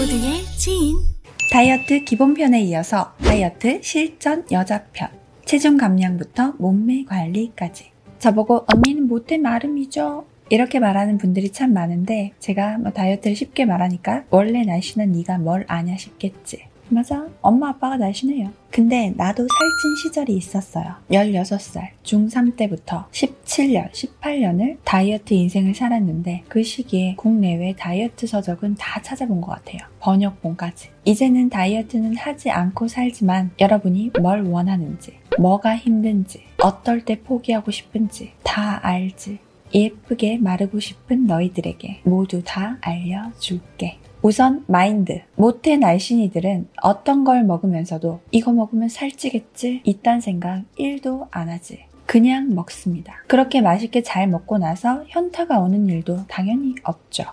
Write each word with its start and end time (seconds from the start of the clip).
모두의 0.00 0.46
지인. 0.56 0.96
다이어트 1.52 2.04
기본편에 2.04 2.62
이어서 2.62 3.12
다이어트 3.22 3.82
실전 3.82 4.46
여자편 4.50 5.10
체중 5.44 5.76
감량부터 5.76 6.54
몸매 6.58 7.04
관리까지. 7.04 7.90
저보고 8.18 8.64
언니는 8.72 9.08
못해 9.08 9.36
마름이죠. 9.36 10.24
이렇게 10.48 10.78
말하는 10.78 11.18
분들이 11.18 11.50
참 11.50 11.74
많은데 11.74 12.32
제가 12.38 12.78
뭐 12.78 12.92
다이어트를 12.92 13.36
쉽게 13.36 13.66
말하니까 13.66 14.24
원래 14.30 14.62
날씬한 14.62 15.12
네가 15.12 15.36
뭘 15.36 15.66
아냐 15.68 15.98
싶겠지 15.98 16.69
맞아. 16.90 17.26
엄마 17.40 17.70
아빠가 17.70 17.96
날씬해요. 17.96 18.50
근데 18.70 19.12
나도 19.16 19.42
살찐 19.42 19.96
시절이 20.02 20.36
있었어요. 20.36 20.94
16살, 21.10 21.88
중3 22.04 22.56
때부터 22.56 23.06
17년, 23.10 23.90
18년을 23.92 24.78
다이어트 24.84 25.34
인생을 25.34 25.74
살았는데 25.74 26.44
그 26.48 26.62
시기에 26.62 27.14
국내외 27.16 27.74
다이어트 27.76 28.26
서적은 28.26 28.76
다 28.76 29.00
찾아본 29.02 29.40
것 29.40 29.52
같아요. 29.52 29.78
번역본까지. 30.00 30.90
이제는 31.04 31.48
다이어트는 31.48 32.16
하지 32.16 32.50
않고 32.50 32.88
살지만 32.88 33.50
여러분이 33.60 34.10
뭘 34.20 34.42
원하는지, 34.42 35.18
뭐가 35.38 35.76
힘든지, 35.76 36.42
어떨 36.58 37.04
때 37.04 37.20
포기하고 37.20 37.70
싶은지 37.70 38.32
다 38.42 38.80
알지. 38.82 39.38
예쁘게 39.72 40.38
마르고 40.38 40.80
싶은 40.80 41.26
너희들에게 41.26 42.00
모두 42.04 42.42
다 42.44 42.78
알려줄게. 42.80 43.98
우선 44.22 44.64
마인드. 44.66 45.22
모태 45.36 45.78
날씬이들은 45.78 46.68
어떤 46.82 47.24
걸 47.24 47.42
먹으면서도 47.42 48.20
이거 48.30 48.52
먹으면 48.52 48.90
살찌겠지? 48.90 49.80
이딴 49.84 50.20
생각 50.20 50.64
1도 50.78 51.28
안 51.30 51.48
하지. 51.48 51.86
그냥 52.04 52.54
먹습니다. 52.54 53.14
그렇게 53.28 53.62
맛있게 53.62 54.02
잘 54.02 54.26
먹고 54.26 54.58
나서 54.58 55.04
현타가 55.08 55.60
오는 55.60 55.88
일도 55.88 56.26
당연히 56.26 56.74
없죠. 56.82 57.24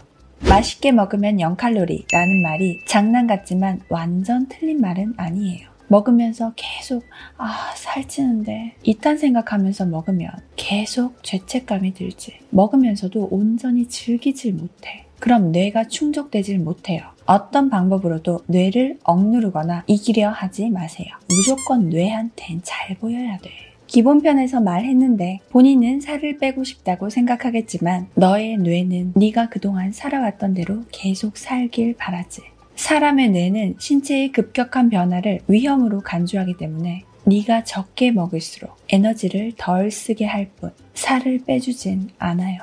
맛있게 0.48 0.92
먹으면 0.94 1.38
0칼로리 1.38 2.06
라는 2.12 2.42
말이 2.42 2.80
장난 2.86 3.28
같지만 3.28 3.82
완전 3.90 4.48
틀린 4.48 4.80
말은 4.80 5.16
아니에요. 5.18 5.68
먹으면서 5.88 6.54
계속 6.56 7.04
아 7.38 7.74
살찌는데 7.76 8.76
이딴 8.84 9.18
생각하면서 9.18 9.88
먹으면 9.88 10.30
계속 10.56 11.22
죄책감이 11.24 11.94
들지 11.94 12.38
먹으면서도 12.50 13.30
온전히 13.32 13.88
즐기질 13.88 14.54
못해 14.54 15.07
그럼 15.20 15.52
뇌가 15.52 15.88
충족되질 15.88 16.60
못해요. 16.60 17.02
어떤 17.26 17.70
방법으로도 17.70 18.42
뇌를 18.48 18.98
억누르거나 19.04 19.84
이기려 19.88 20.30
하지 20.30 20.70
마세요. 20.70 21.08
무조건 21.30 21.90
뇌한텐 21.90 22.62
잘 22.64 22.96
보여야 22.98 23.38
돼. 23.40 23.50
기본편에서 23.88 24.60
말했는데 24.62 25.40
본인은 25.50 26.02
살을 26.02 26.38
빼고 26.40 26.64
싶다고 26.64 27.10
생각하겠지만 27.10 28.08
너의 28.16 28.58
뇌는 28.58 29.14
네가 29.16 29.50
그동안 29.50 29.92
살아왔던 29.92 30.54
대로 30.54 30.84
계속 30.92 31.38
살길 31.38 31.96
바라지. 31.98 32.42
사람의 32.76 33.30
뇌는 33.32 33.76
신체의 33.80 34.32
급격한 34.34 34.90
변화를 34.90 35.40
위험으로 35.48 36.02
간주하기 36.02 36.58
때문에 36.58 37.04
네가 37.26 37.64
적게 37.64 38.12
먹을수록 38.12 38.78
에너지를 38.90 39.54
덜 39.58 39.90
쓰게 39.92 40.26
할 40.26 40.50
뿐 40.60 40.72
살을 40.94 41.42
빼주진 41.46 42.10
않아요. 42.20 42.60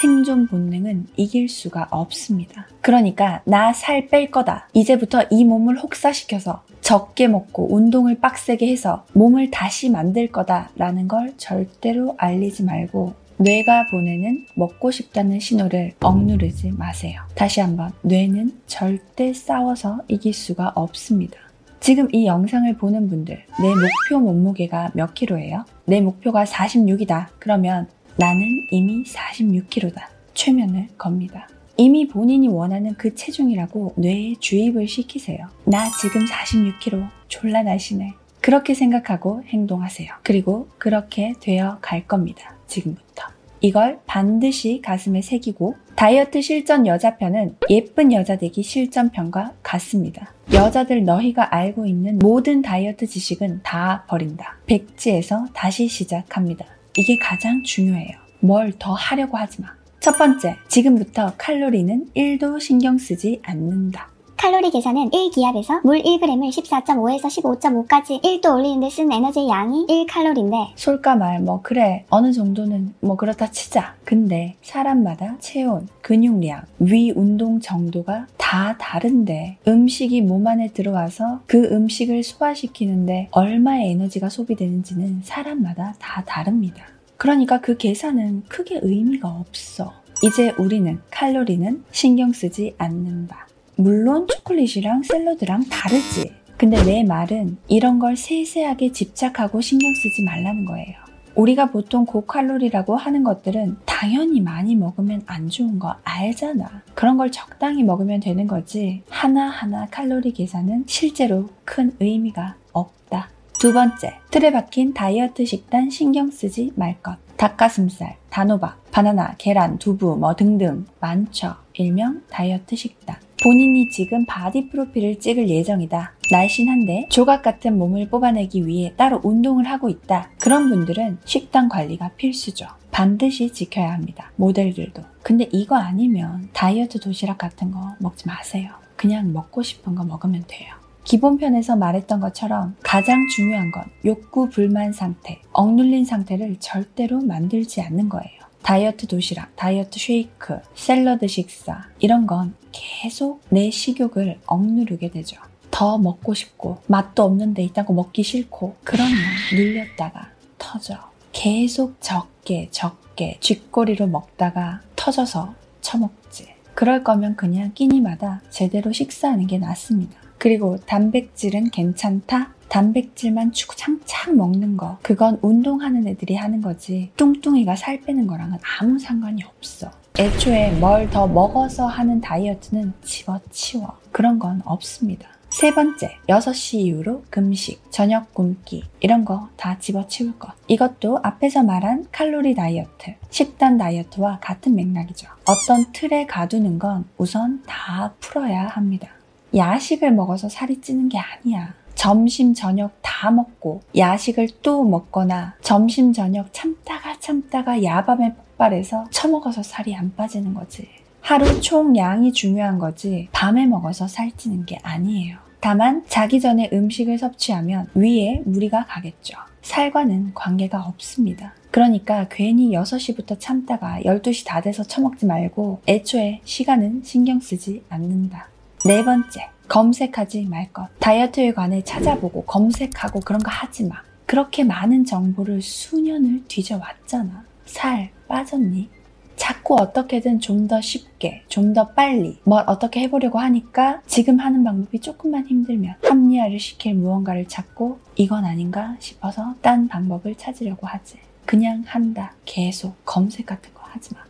생존 0.00 0.46
본능은 0.46 1.06
이길 1.16 1.48
수가 1.48 1.88
없습니다. 1.90 2.66
그러니까 2.82 3.40
나 3.44 3.72
살 3.72 4.08
뺄 4.08 4.30
거다. 4.30 4.68
이제부터 4.74 5.22
이 5.30 5.44
몸을 5.44 5.78
혹사시켜서 5.78 6.62
적게 6.82 7.28
먹고 7.28 7.74
운동을 7.74 8.20
빡세게 8.20 8.68
해서 8.70 9.04
몸을 9.14 9.50
다시 9.50 9.88
만들 9.90 10.28
거다 10.28 10.70
라는 10.76 11.08
걸 11.08 11.32
절대로 11.38 12.14
알리지 12.18 12.64
말고 12.64 13.14
뇌가 13.38 13.86
보내는 13.90 14.46
먹고 14.54 14.90
싶다는 14.90 15.40
신호를 15.40 15.92
억누르지 16.02 16.72
마세요. 16.72 17.22
다시 17.34 17.60
한번 17.60 17.90
뇌는 18.02 18.52
절대 18.66 19.32
싸워서 19.32 20.00
이길 20.08 20.32
수가 20.34 20.72
없습니다. 20.74 21.38
지금 21.80 22.08
이 22.12 22.26
영상을 22.26 22.72
보는 22.78 23.08
분들, 23.08 23.36
내 23.60 23.68
목표 23.68 24.18
몸무게가 24.18 24.92
몇 24.94 25.14
킬로예요? 25.14 25.64
내 25.84 26.00
목표가 26.00 26.44
46이다. 26.44 27.26
그러면 27.38 27.86
나는 28.18 28.66
이미 28.70 29.04
46kg다. 29.04 30.04
최면을 30.32 30.88
겁니다. 30.96 31.48
이미 31.76 32.08
본인이 32.08 32.48
원하는 32.48 32.94
그 32.94 33.14
체중이라고 33.14 33.94
뇌에 33.96 34.34
주입을 34.40 34.88
시키세요. 34.88 35.48
나 35.64 35.90
지금 36.00 36.24
46kg 36.24 37.08
졸라 37.28 37.62
날씬해. 37.62 38.14
그렇게 38.40 38.72
생각하고 38.72 39.42
행동하세요. 39.44 40.10
그리고 40.22 40.68
그렇게 40.78 41.34
되어 41.40 41.78
갈 41.82 42.06
겁니다. 42.06 42.54
지금부터. 42.66 43.24
이걸 43.60 43.98
반드시 44.06 44.80
가슴에 44.82 45.20
새기고 45.20 45.76
다이어트 45.96 46.40
실전 46.40 46.86
여자편은 46.86 47.56
예쁜 47.68 48.12
여자 48.12 48.36
되기 48.36 48.62
실전편과 48.62 49.54
같습니다. 49.62 50.32
여자들 50.52 51.04
너희가 51.04 51.54
알고 51.54 51.86
있는 51.86 52.18
모든 52.18 52.62
다이어트 52.62 53.06
지식은 53.06 53.60
다 53.62 54.04
버린다. 54.08 54.58
백지에서 54.66 55.46
다시 55.52 55.88
시작합니다. 55.88 56.75
이게 56.96 57.16
가장 57.18 57.62
중요해요. 57.62 58.16
뭘 58.40 58.72
더 58.78 58.92
하려고 58.92 59.36
하지 59.36 59.60
마. 59.62 59.68
첫 60.00 60.16
번째, 60.18 60.56
지금부터 60.68 61.34
칼로리는 61.36 62.10
1도 62.14 62.60
신경 62.60 62.96
쓰지 62.98 63.40
않는다. 63.44 64.10
칼로리 64.36 64.70
계산은 64.70 65.10
1기압에서 65.10 65.80
물 65.82 65.98
1g을 66.02 66.36
14.5에서 66.50 67.24
15.5까지 67.24 68.22
1도 68.22 68.54
올리는데 68.54 68.90
쓴 68.90 69.10
에너지의 69.10 69.48
양이 69.48 69.86
1칼로리인데 69.86 70.72
솔까 70.76 71.16
말 71.16 71.36
뭐 71.40 71.60
그래 71.62 72.04
어느 72.10 72.32
정도는 72.32 72.94
뭐 73.00 73.16
그렇다 73.16 73.50
치자. 73.50 73.94
근데 74.04 74.56
사람마다 74.62 75.36
체온, 75.38 75.88
근육량, 76.02 76.62
위 76.80 77.12
운동 77.14 77.60
정도가 77.60 78.26
다 78.36 78.76
다른데 78.78 79.58
음식이 79.68 80.22
몸 80.22 80.46
안에 80.46 80.68
들어와서 80.68 81.40
그 81.46 81.64
음식을 81.72 82.22
소화시키는데 82.22 83.28
얼마의 83.32 83.90
에너지가 83.92 84.28
소비되는지는 84.28 85.20
사람마다 85.24 85.94
다 85.98 86.22
다릅니다. 86.26 86.84
그러니까 87.16 87.60
그 87.60 87.76
계산은 87.76 88.44
크게 88.48 88.80
의미가 88.82 89.28
없어. 89.28 89.92
이제 90.22 90.54
우리는 90.58 91.00
칼로리는 91.10 91.84
신경 91.90 92.32
쓰지 92.32 92.74
않는다. 92.78 93.46
물론 93.76 94.26
초콜릿이랑 94.26 95.02
샐러드랑 95.02 95.64
다르지. 95.68 96.32
근데 96.56 96.82
내 96.84 97.04
말은 97.04 97.58
이런 97.68 97.98
걸 97.98 98.16
세세하게 98.16 98.92
집착하고 98.92 99.60
신경 99.60 99.92
쓰지 99.92 100.22
말라는 100.24 100.64
거예요. 100.64 100.96
우리가 101.34 101.70
보통 101.70 102.06
고칼로리라고 102.06 102.96
하는 102.96 103.22
것들은 103.22 103.76
당연히 103.84 104.40
많이 104.40 104.74
먹으면 104.74 105.22
안 105.26 105.50
좋은 105.50 105.78
거 105.78 105.94
알잖아. 106.02 106.82
그런 106.94 107.18
걸 107.18 107.30
적당히 107.30 107.82
먹으면 107.82 108.20
되는 108.20 108.46
거지. 108.46 109.02
하나하나 109.10 109.86
칼로리 109.90 110.32
계산은 110.32 110.84
실제로 110.86 111.50
큰 111.64 111.94
의미가 112.00 112.56
없다. 112.72 113.28
두 113.60 113.74
번째, 113.74 114.14
틀에 114.30 114.50
박힌 114.50 114.94
다이어트 114.94 115.44
식단 115.44 115.90
신경 115.90 116.30
쓰지 116.30 116.72
말 116.74 117.02
것. 117.02 117.18
닭가슴살, 117.36 118.16
단호박, 118.30 118.90
바나나, 118.90 119.34
계란, 119.36 119.78
두부, 119.78 120.16
뭐 120.16 120.34
등등 120.34 120.86
많죠. 121.00 121.65
일명 121.78 122.22
다이어트 122.30 122.76
식단. 122.76 123.16
본인이 123.42 123.88
지금 123.90 124.24
바디 124.26 124.70
프로필을 124.70 125.20
찍을 125.20 125.48
예정이다. 125.48 126.14
날씬한데 126.30 127.06
조각 127.10 127.42
같은 127.42 127.78
몸을 127.78 128.08
뽑아내기 128.08 128.66
위해 128.66 128.94
따로 128.96 129.20
운동을 129.22 129.68
하고 129.68 129.88
있다. 129.88 130.30
그런 130.40 130.68
분들은 130.68 131.18
식단 131.24 131.68
관리가 131.68 132.10
필수죠. 132.16 132.66
반드시 132.90 133.52
지켜야 133.52 133.92
합니다. 133.92 134.32
모델들도. 134.36 135.02
근데 135.22 135.48
이거 135.52 135.76
아니면 135.76 136.48
다이어트 136.52 136.98
도시락 136.98 137.38
같은 137.38 137.70
거 137.70 137.94
먹지 138.00 138.26
마세요. 138.26 138.70
그냥 138.96 139.32
먹고 139.32 139.62
싶은 139.62 139.94
거 139.94 140.04
먹으면 140.04 140.44
돼요. 140.48 140.74
기본편에서 141.04 141.76
말했던 141.76 142.18
것처럼 142.20 142.74
가장 142.82 143.28
중요한 143.28 143.70
건 143.70 143.84
욕구 144.04 144.48
불만 144.48 144.92
상태, 144.92 145.40
억눌린 145.52 146.04
상태를 146.04 146.56
절대로 146.58 147.20
만들지 147.20 147.80
않는 147.82 148.08
거예요. 148.08 148.45
다이어트 148.66 149.06
도시락, 149.06 149.54
다이어트 149.54 149.96
쉐이크, 149.96 150.58
샐러드 150.74 151.28
식사 151.28 151.86
이런 152.00 152.26
건 152.26 152.56
계속 152.72 153.40
내 153.48 153.70
식욕을 153.70 154.40
억누르게 154.44 155.12
되죠. 155.12 155.40
더 155.70 155.98
먹고 155.98 156.34
싶고 156.34 156.78
맛도 156.88 157.22
없는데 157.22 157.62
있다고 157.62 157.94
먹기 157.94 158.24
싫고 158.24 158.74
그러면 158.82 159.14
눌렸다가 159.54 160.32
터져. 160.58 160.98
계속 161.30 162.00
적게 162.00 162.66
적게 162.72 163.36
쥐꼬리로 163.38 164.08
먹다가 164.08 164.80
터져서 164.96 165.54
처먹지. 165.80 166.48
그럴 166.74 167.04
거면 167.04 167.36
그냥 167.36 167.72
끼니마다 167.72 168.42
제대로 168.50 168.92
식사하는 168.92 169.46
게 169.46 169.58
낫습니다. 169.58 170.18
그리고 170.38 170.76
단백질은 170.78 171.70
괜찮다? 171.70 172.55
단백질만 172.68 173.52
주구장창 173.52 174.36
먹는 174.36 174.76
거. 174.76 174.98
그건 175.02 175.38
운동하는 175.42 176.06
애들이 176.06 176.36
하는 176.36 176.60
거지. 176.60 177.10
뚱뚱이가 177.16 177.76
살 177.76 178.00
빼는 178.02 178.26
거랑은 178.26 178.58
아무 178.80 178.98
상관이 178.98 179.42
없어. 179.44 179.90
애초에 180.18 180.72
뭘 180.78 181.10
더 181.10 181.26
먹어서 181.26 181.86
하는 181.86 182.20
다이어트는 182.20 182.92
집어치워. 183.04 183.98
그런 184.12 184.38
건 184.38 184.62
없습니다. 184.64 185.28
세 185.50 185.72
번째, 185.72 186.10
6시 186.28 186.78
이후로 186.80 187.22
금식, 187.30 187.90
저녁 187.90 188.34
굶기, 188.34 188.82
이런 189.00 189.24
거 189.24 189.48
다 189.56 189.78
집어치울 189.78 190.38
것. 190.38 190.50
이것도 190.66 191.20
앞에서 191.22 191.62
말한 191.62 192.06
칼로리 192.12 192.54
다이어트, 192.54 193.14
식단 193.30 193.78
다이어트와 193.78 194.40
같은 194.40 194.74
맥락이죠. 194.74 195.28
어떤 195.46 195.92
틀에 195.92 196.26
가두는 196.26 196.78
건 196.78 197.04
우선 197.16 197.62
다 197.66 198.12
풀어야 198.20 198.66
합니다. 198.66 199.08
야식을 199.54 200.12
먹어서 200.12 200.48
살이 200.48 200.80
찌는 200.80 201.08
게 201.08 201.18
아니야. 201.18 201.72
점심, 201.96 202.54
저녁 202.54 202.92
다 203.02 203.32
먹고 203.32 203.80
야식을 203.96 204.48
또 204.62 204.84
먹거나 204.84 205.56
점심, 205.60 206.12
저녁 206.12 206.52
참다가 206.52 207.18
참다가 207.18 207.82
야밤에 207.82 208.34
폭발해서 208.34 209.06
처먹어서 209.10 209.64
살이 209.64 209.96
안 209.96 210.14
빠지는 210.14 210.54
거지. 210.54 210.88
하루 211.20 211.60
총 211.60 211.96
양이 211.96 212.32
중요한 212.32 212.78
거지 212.78 213.28
밤에 213.32 213.66
먹어서 213.66 214.06
살찌는 214.06 214.66
게 214.66 214.78
아니에요. 214.84 215.38
다만 215.58 216.04
자기 216.06 216.40
전에 216.40 216.70
음식을 216.72 217.18
섭취하면 217.18 217.88
위에 217.94 218.42
무리가 218.44 218.84
가겠죠. 218.86 219.36
살과는 219.62 220.34
관계가 220.34 220.80
없습니다. 220.86 221.54
그러니까 221.72 222.28
괜히 222.30 222.70
6시부터 222.70 223.40
참다가 223.40 223.98
12시 224.04 224.46
다 224.46 224.60
돼서 224.60 224.84
처먹지 224.84 225.26
말고 225.26 225.80
애초에 225.88 226.40
시간은 226.44 227.02
신경 227.04 227.40
쓰지 227.40 227.82
않는다. 227.88 228.48
네 228.84 229.04
번째, 229.04 229.48
검색하지 229.68 230.46
말 230.46 230.72
것. 230.72 230.88
다이어트에 231.00 231.52
관해 231.52 231.82
찾아보고 231.82 232.44
검색하고 232.44 233.20
그런 233.20 233.42
거 233.42 233.50
하지 233.50 233.84
마. 233.84 233.96
그렇게 234.26 234.64
많은 234.64 235.04
정보를 235.04 235.62
수년을 235.62 236.44
뒤져왔잖아. 236.48 237.44
살 237.66 238.10
빠졌니? 238.28 238.88
자꾸 239.36 239.74
어떻게든 239.76 240.40
좀 240.40 240.66
더 240.66 240.80
쉽게, 240.80 241.42
좀 241.48 241.74
더 241.74 241.88
빨리 241.88 242.38
뭘 242.44 242.64
어떻게 242.66 243.00
해보려고 243.00 243.38
하니까 243.38 244.00
지금 244.06 244.40
하는 244.40 244.64
방법이 244.64 244.98
조금만 245.00 245.46
힘들면 245.46 245.96
합리화를 246.02 246.58
시킬 246.58 246.94
무언가를 246.94 247.46
찾고 247.46 247.98
이건 248.16 248.44
아닌가 248.46 248.96
싶어서 248.98 249.54
딴 249.60 249.88
방법을 249.88 250.36
찾으려고 250.36 250.86
하지. 250.86 251.18
그냥 251.44 251.82
한다. 251.86 252.32
계속 252.44 252.96
검색 253.04 253.46
같은 253.46 253.72
거 253.74 253.82
하지 253.84 254.14
마. 254.14 254.20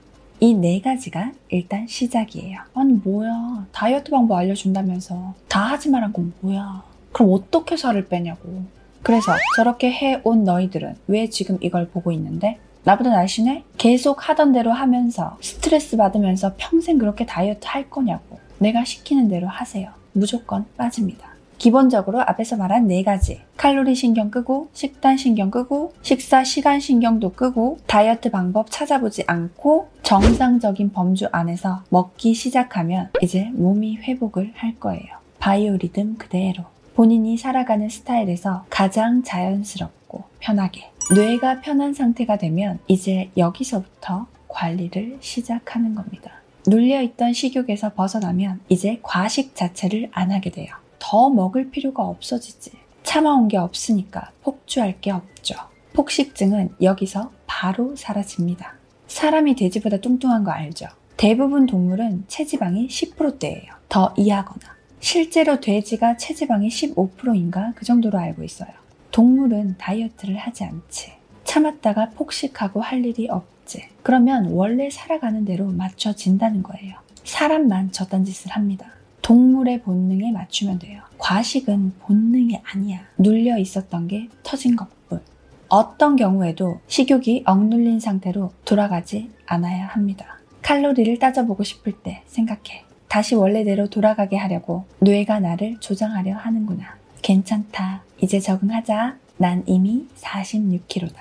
이 0.41 0.53
네 0.55 0.81
가지가 0.81 1.33
일단 1.49 1.87
시작이에요. 1.87 2.59
아니 2.75 2.93
뭐야. 2.93 3.67
다이어트 3.73 4.11
방법 4.11 4.37
알려준다면서 4.37 5.35
다 5.49 5.61
하지 5.61 5.89
말란 5.91 6.13
건 6.13 6.33
뭐야. 6.41 6.83
그럼 7.13 7.33
어떻게 7.33 7.77
살을 7.77 8.09
빼냐고. 8.09 8.65
그래서 9.03 9.33
저렇게 9.57 9.91
해온 9.91 10.45
너희들은 10.45 10.97
왜 11.07 11.29
지금 11.31 11.57
이걸 11.61 11.89
보고 11.89 12.13
있는데? 12.13 12.59
나보다 12.85 13.11
날씬해? 13.11 13.65
계속 13.79 14.29
하던 14.29 14.53
대로 14.53 14.73
하면서 14.73 15.39
스트레스 15.41 15.97
받으면서 15.97 16.55
평생 16.57 16.99
그렇게 16.99 17.25
다이어트 17.25 17.67
할 17.67 17.89
거냐고. 17.89 18.39
내가 18.59 18.85
시키는 18.85 19.29
대로 19.29 19.49
하세요. 19.49 19.91
무조건 20.13 20.67
빠집니다. 20.77 21.29
기본적으로 21.59 22.21
앞에서 22.21 22.57
말한 22.57 22.87
네 22.87 23.03
가지. 23.03 23.41
칼로리 23.57 23.95
신경 23.95 24.31
끄고, 24.31 24.69
식단 24.73 25.17
신경 25.17 25.51
끄고, 25.51 25.93
식사 26.03 26.45
시간 26.45 26.81
신경도 26.81 27.33
끄고, 27.33 27.79
다이어트 27.87 28.31
방법 28.31 28.71
찾아보지 28.71 29.25
않고, 29.27 29.89
정상적인 30.03 30.93
범주 30.93 31.29
안에서 31.33 31.83
먹기 31.89 32.35
시작하면 32.35 33.11
이제 33.23 33.51
몸이 33.55 33.97
회복을 33.97 34.53
할 34.55 34.79
거예요. 34.79 35.17
바이오 35.39 35.77
리듬 35.77 36.17
그대로. 36.17 36.65
본인이 36.95 37.37
살아가는 37.37 37.89
스타일에서 37.89 38.65
가장 38.71 39.23
자연스럽고 39.23 40.25
편하게. 40.41 40.91
뇌가 41.15 41.61
편한 41.61 41.93
상태가 41.93 42.39
되면 42.39 42.79
이제 42.89 43.31
여기서부터 43.37 44.27
관리를 44.49 45.19
시작하는 45.21 45.95
겁니다. 45.95 46.33
눌려있던 46.67 47.33
식욕에서 47.33 47.93
벗어나면 47.93 48.61
이제 48.69 48.99
과식 49.03 49.55
자체를 49.55 50.09
안 50.13 50.33
하게 50.33 50.51
돼요. 50.51 50.75
더 50.99 51.31
먹을 51.31 51.71
필요가 51.71 52.05
없어지지. 52.05 52.73
참아온 53.03 53.49
게 53.49 53.57
없으니까 53.57 54.33
폭주할 54.43 55.01
게 55.01 55.11
없죠. 55.11 55.55
폭식증은 55.93 56.77
여기서 56.83 57.31
바로 57.47 57.95
사라집니다. 57.97 58.75
사람이 59.07 59.55
돼지보다 59.55 59.99
뚱뚱한 59.99 60.45
거 60.45 60.51
알죠? 60.51 60.87
대부분 61.17 61.67
동물은 61.67 62.25
체지방이 62.29 62.89
10%대예요. 62.89 63.73
더 63.89 64.13
이하거나. 64.17 64.77
실제로 65.01 65.61
돼지가 65.61 66.17
체지방이 66.17 66.69
15%인가 66.69 67.73
그 67.77 67.85
정도로 67.85 68.19
알고 68.19 68.43
있어요. 68.43 68.71
동물은 69.13 69.77
다이어트를 69.79 70.37
하지 70.37 70.65
않지. 70.65 71.13
참았다가 71.45 72.11
폭식하고 72.11 72.81
할 72.83 73.05
일이 73.07 73.29
없지. 73.31 73.89
그러면 74.03 74.51
원래 74.51 74.91
살아가는 74.91 75.45
대로 75.45 75.67
맞춰진다는 75.67 76.63
거예요. 76.63 76.97
사람만 77.25 77.93
저딴 77.93 78.25
짓을 78.25 78.51
합니다. 78.51 78.87
동물의 79.27 79.83
본능에 79.83 80.31
맞추면 80.31 80.79
돼요. 80.79 81.03
과식은 81.19 81.95
본능이 81.99 82.61
아니야. 82.63 83.01
눌려 83.19 83.59
있었던 83.59 84.07
게 84.07 84.29
터진 84.45 84.77
것뿐. 84.77 85.21
어떤 85.69 86.15
경우에도 86.15 86.79
식욕이 86.87 87.43
억눌린 87.45 87.99
상태로 87.99 88.53
돌아가지 88.65 89.29
않아야 89.47 89.87
합니다. 89.89 90.39
칼로리를 90.63 91.19
따져보고 91.19 91.65
싶을 91.65 91.95
때 92.05 92.23
생각해. 92.27 92.85
다시 93.09 93.35
원래대로 93.35 93.89
돌아가게 93.89 94.37
하려고 94.37 94.85
뇌가 95.01 95.41
나를 95.41 95.79
조장하려 95.81 96.37
하는구나. 96.37 96.97
괜찮다. 97.21 98.05
이제 98.23 98.39
적응하자. 98.39 99.17
난 99.39 99.65
이미 99.67 100.07
46kg다. 100.21 101.17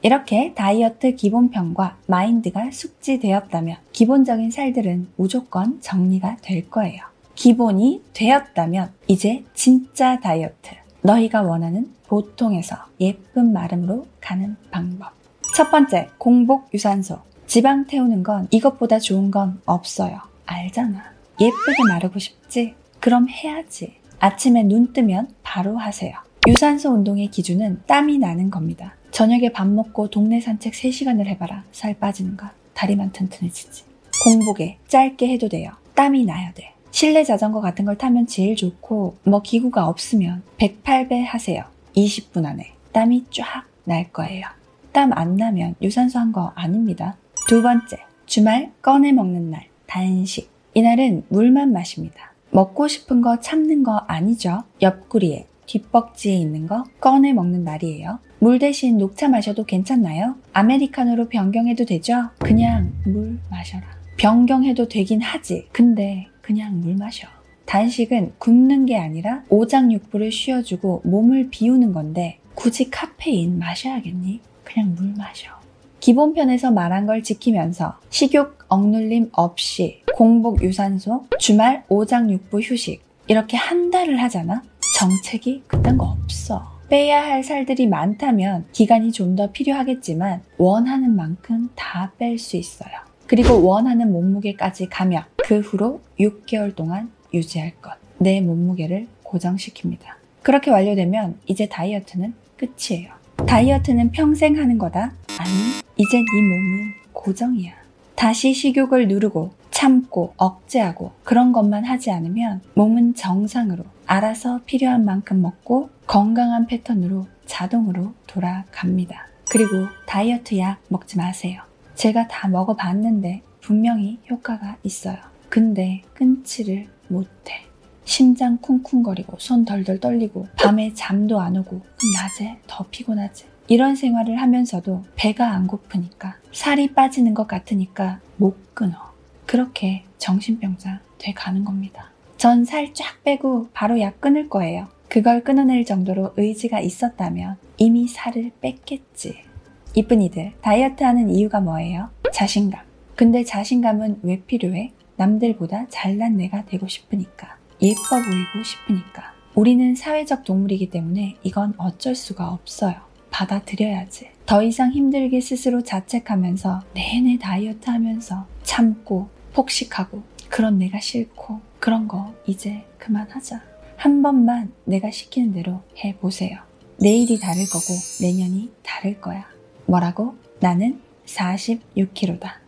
이렇게 0.00 0.54
다이어트 0.54 1.14
기본편과 1.14 1.98
마인드가 2.06 2.70
숙지되었다면 2.70 3.76
기본적인 3.92 4.50
살들은 4.50 5.08
무조건 5.16 5.78
정리가 5.82 6.38
될 6.40 6.70
거예요. 6.70 7.09
기본이 7.40 8.02
되었다면 8.12 8.92
이제 9.06 9.42
진짜 9.54 10.20
다이어트. 10.20 10.72
너희가 11.00 11.40
원하는 11.40 11.90
보통에서 12.06 12.76
예쁜 13.00 13.54
마름으로 13.54 14.06
가는 14.20 14.56
방법. 14.70 15.12
첫 15.56 15.70
번째, 15.70 16.10
공복 16.18 16.68
유산소. 16.74 17.20
지방 17.46 17.86
태우는 17.86 18.24
건 18.24 18.46
이것보다 18.50 18.98
좋은 18.98 19.30
건 19.30 19.58
없어요. 19.64 20.20
알잖아. 20.44 21.02
예쁘게 21.40 21.82
마르고 21.88 22.18
싶지? 22.18 22.74
그럼 23.00 23.26
해야지. 23.30 23.94
아침에 24.18 24.62
눈 24.62 24.92
뜨면 24.92 25.30
바로 25.42 25.78
하세요. 25.78 26.12
유산소 26.46 26.90
운동의 26.90 27.28
기준은 27.28 27.84
땀이 27.86 28.18
나는 28.18 28.50
겁니다. 28.50 28.96
저녁에 29.12 29.50
밥 29.50 29.66
먹고 29.66 30.10
동네 30.10 30.42
산책 30.42 30.74
3시간을 30.74 31.24
해봐라. 31.24 31.64
살 31.72 31.98
빠지는가? 31.98 32.52
다리만 32.74 33.12
튼튼해지지. 33.12 33.84
공복에 34.24 34.76
짧게 34.88 35.26
해도 35.32 35.48
돼요. 35.48 35.70
땀이 35.94 36.26
나야 36.26 36.52
돼. 36.52 36.74
실내 36.90 37.24
자전거 37.24 37.60
같은 37.60 37.84
걸 37.84 37.96
타면 37.96 38.26
제일 38.26 38.56
좋고 38.56 39.16
뭐 39.24 39.42
기구가 39.42 39.86
없으면 39.88 40.42
108배 40.58 41.24
하세요. 41.24 41.64
20분 41.96 42.44
안에 42.46 42.72
땀이 42.92 43.26
쫙 43.30 43.64
날 43.84 44.10
거예요. 44.12 44.46
땀 44.92 45.12
안 45.12 45.36
나면 45.36 45.76
유산소 45.82 46.18
한 46.18 46.32
거 46.32 46.52
아닙니다. 46.54 47.16
두 47.48 47.62
번째, 47.62 47.98
주말 48.26 48.72
꺼내 48.82 49.12
먹는 49.12 49.50
날, 49.50 49.66
단식. 49.86 50.50
이날은 50.74 51.24
물만 51.28 51.72
마십니다. 51.72 52.32
먹고 52.50 52.86
싶은 52.88 53.22
거 53.22 53.38
참는 53.40 53.82
거 53.82 53.96
아니죠? 54.08 54.62
옆구리에, 54.82 55.46
뒷벅지에 55.66 56.34
있는 56.34 56.66
거 56.66 56.84
꺼내 57.00 57.32
먹는 57.32 57.64
날이에요. 57.64 58.18
물 58.40 58.58
대신 58.58 58.98
녹차 58.98 59.28
마셔도 59.28 59.64
괜찮나요? 59.64 60.36
아메리카노로 60.52 61.28
변경해도 61.28 61.84
되죠? 61.84 62.30
그냥 62.38 62.92
물 63.04 63.38
마셔라. 63.50 63.84
변경해도 64.16 64.88
되긴 64.88 65.20
하지. 65.22 65.68
근데 65.72 66.26
그냥 66.50 66.80
물 66.80 66.96
마셔. 66.96 67.28
단식은 67.64 68.32
굶는 68.38 68.84
게 68.86 68.98
아니라 68.98 69.44
오장육부를 69.50 70.32
쉬어주고 70.32 71.02
몸을 71.04 71.48
비우는 71.48 71.92
건데 71.92 72.40
굳이 72.56 72.90
카페인 72.90 73.60
마셔야겠니? 73.60 74.40
그냥 74.64 74.96
물 74.96 75.14
마셔. 75.16 75.52
기본편에서 76.00 76.72
말한 76.72 77.06
걸 77.06 77.22
지키면서 77.22 78.00
식욕 78.10 78.58
억눌림 78.66 79.28
없이 79.32 80.02
공복 80.16 80.64
유산소, 80.64 81.24
주말 81.38 81.84
오장육부 81.88 82.58
휴식 82.58 83.00
이렇게 83.28 83.56
한 83.56 83.92
달을 83.92 84.20
하잖아? 84.20 84.64
정책이 84.98 85.62
그딴 85.68 85.98
거 85.98 86.06
없어. 86.06 86.80
빼야 86.88 87.22
할 87.22 87.44
살들이 87.44 87.86
많다면 87.86 88.64
기간이 88.72 89.12
좀 89.12 89.36
더 89.36 89.52
필요하겠지만 89.52 90.42
원하는 90.58 91.14
만큼 91.14 91.68
다 91.76 92.10
뺄 92.18 92.36
수 92.40 92.56
있어요. 92.56 92.90
그리고 93.30 93.64
원하는 93.64 94.10
몸무게까지 94.10 94.88
가면 94.88 95.22
그 95.36 95.60
후로 95.60 96.00
6개월 96.18 96.74
동안 96.74 97.12
유지할 97.32 97.70
것. 97.80 97.92
내 98.18 98.40
몸무게를 98.40 99.06
고정시킵니다. 99.22 100.00
그렇게 100.42 100.72
완료되면 100.72 101.38
이제 101.46 101.68
다이어트는 101.68 102.34
끝이에요. 102.56 103.12
다이어트는 103.46 104.10
평생 104.10 104.58
하는 104.58 104.78
거다? 104.78 105.12
아니, 105.38 105.50
이제 105.96 106.16
네 106.18 106.42
몸은 106.42 106.92
고정이야. 107.12 107.72
다시 108.16 108.52
식욕을 108.52 109.06
누르고 109.06 109.52
참고 109.70 110.34
억제하고 110.36 111.12
그런 111.22 111.52
것만 111.52 111.84
하지 111.84 112.10
않으면 112.10 112.62
몸은 112.74 113.14
정상으로 113.14 113.84
알아서 114.06 114.58
필요한 114.66 115.04
만큼 115.04 115.40
먹고 115.40 115.90
건강한 116.08 116.66
패턴으로 116.66 117.28
자동으로 117.46 118.12
돌아갑니다. 118.26 119.28
그리고 119.48 119.86
다이어트 120.06 120.58
약 120.58 120.80
먹지 120.88 121.16
마세요. 121.16 121.69
제가 122.00 122.28
다 122.28 122.48
먹어봤는데 122.48 123.42
분명히 123.60 124.18
효과가 124.30 124.78
있어요. 124.82 125.18
근데 125.50 126.00
끊지를 126.14 126.86
못해. 127.08 127.66
심장 128.06 128.56
쿵쿵거리고 128.56 129.36
손 129.38 129.66
덜덜 129.66 130.00
떨리고 130.00 130.48
밤에 130.56 130.94
잠도 130.94 131.40
안 131.40 131.58
오고 131.58 131.82
낮에 132.16 132.56
더 132.66 132.86
피곤하지. 132.90 133.44
이런 133.68 133.96
생활을 133.96 134.40
하면서도 134.40 135.04
배가 135.14 135.50
안 135.50 135.66
고프니까 135.66 136.36
살이 136.52 136.94
빠지는 136.94 137.34
것 137.34 137.46
같으니까 137.46 138.20
못 138.38 138.74
끊어. 138.74 138.96
그렇게 139.44 140.04
정신병자 140.16 141.00
돼 141.18 141.34
가는 141.34 141.66
겁니다. 141.66 142.10
전 142.38 142.64
살 142.64 142.94
쫙 142.94 143.22
빼고 143.24 143.68
바로 143.74 144.00
약 144.00 144.22
끊을 144.22 144.48
거예요. 144.48 144.88
그걸 145.10 145.44
끊어낼 145.44 145.84
정도로 145.84 146.32
의지가 146.38 146.80
있었다면 146.80 147.58
이미 147.76 148.08
살을 148.08 148.52
뺐겠지. 148.62 149.49
이쁜이들, 149.94 150.52
다이어트 150.60 151.02
하는 151.02 151.30
이유가 151.30 151.60
뭐예요? 151.60 152.10
자신감. 152.32 152.80
근데 153.16 153.44
자신감은 153.44 154.20
왜 154.22 154.40
필요해? 154.42 154.92
남들보다 155.16 155.86
잘난 155.88 156.36
내가 156.36 156.64
되고 156.64 156.86
싶으니까. 156.86 157.56
예뻐 157.82 157.98
보이고 158.10 158.64
싶으니까. 158.64 159.34
우리는 159.54 159.94
사회적 159.94 160.44
동물이기 160.44 160.90
때문에 160.90 161.36
이건 161.42 161.74
어쩔 161.76 162.14
수가 162.14 162.48
없어요. 162.48 162.94
받아들여야지. 163.30 164.28
더 164.46 164.62
이상 164.62 164.92
힘들게 164.92 165.40
스스로 165.40 165.82
자책하면서 165.82 166.82
내내 166.94 167.38
다이어트 167.38 167.90
하면서 167.90 168.46
참고 168.62 169.28
폭식하고 169.52 170.22
그런 170.48 170.78
내가 170.78 171.00
싫고 171.00 171.60
그런 171.78 172.06
거 172.06 172.32
이제 172.46 172.84
그만하자. 172.98 173.60
한 173.96 174.22
번만 174.22 174.72
내가 174.84 175.10
시키는 175.10 175.52
대로 175.52 175.82
해보세요. 176.02 176.58
내일이 176.98 177.38
다를 177.38 177.64
거고 177.66 177.94
내년이 178.20 178.70
다를 178.82 179.20
거야. 179.20 179.49
뭐라고? 179.90 180.36
나는 180.60 181.00
46kg다. 181.26 182.59